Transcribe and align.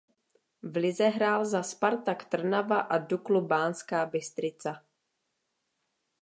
V 0.63 0.77
lize 0.79 1.07
hrál 1.07 1.45
za 1.45 1.63
Spartak 1.63 2.25
Trnava 2.25 2.79
a 2.79 2.97
Duklu 2.97 3.41
Banská 3.41 4.05
Bystrica. 4.05 4.83